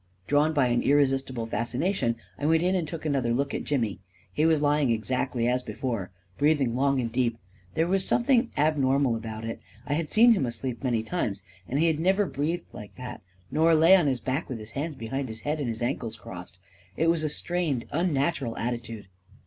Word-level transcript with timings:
Drawn 0.25 0.51
by 0.51 0.69
an 0.69 0.81
irresistible 0.81 1.45
fascination, 1.45 2.15
I 2.35 2.47
went 2.47 2.63
in 2.63 2.73
and 2.73 2.87
took 2.87 3.05
another 3.05 3.31
look 3.31 3.53
at 3.53 3.65
Jimmy. 3.65 3.99
He 4.33 4.47
was 4.47 4.59
lying 4.59 4.89
exactly 4.89 5.47
as 5.47 5.61
before, 5.61 6.09
breathing 6.39 6.75
long 6.75 6.99
and 6.99 7.11
deep. 7.11 7.37
There 7.75 7.85
was 7.85 8.03
something 8.03 8.49
abnormal 8.57 9.15
about 9.15 9.45
it: 9.45 9.61
I 9.85 9.93
had 9.93 10.11
seen 10.11 10.31
him 10.33 10.47
asleep 10.47 10.83
many 10.83 11.03
times, 11.03 11.43
and 11.67 11.79
he 11.79 11.85
had 11.85 11.99
never 11.99 12.25
breathed 12.25 12.65
like 12.73 12.95
that— 12.95 13.21
nor 13.51 13.75
lay 13.75 13.95
on 13.95 14.07
his 14.07 14.21
back 14.21 14.49
with 14.49 14.57
his 14.57 14.71
hands 14.71 14.95
be 14.95 15.05
hind 15.05 15.29
his 15.29 15.41
head 15.41 15.59
and 15.59 15.69
his 15.69 15.83
ankles 15.83 16.17
crossed* 16.17 16.59
It 16.97 17.07
was 17.07 17.23
a 17.23 17.29
strained, 17.29 17.85
unnatural 17.91 18.57
attitude 18.57 19.07